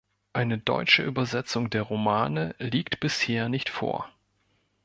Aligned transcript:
Eine 0.33 0.57
deutsche 0.57 1.03
Übersetzung 1.03 1.69
der 1.69 1.83
Romane 1.83 2.55
liegt 2.57 2.99
bisher 3.01 3.49
nicht 3.49 3.69
vor. 3.69 4.09